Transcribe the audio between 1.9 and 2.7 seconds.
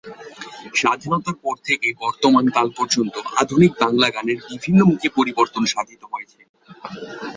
বর্তমান কাল